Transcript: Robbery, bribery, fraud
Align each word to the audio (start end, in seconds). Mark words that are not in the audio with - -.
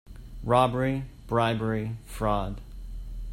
Robbery, 0.43 1.03
bribery, 1.27 1.95
fraud 2.07 2.59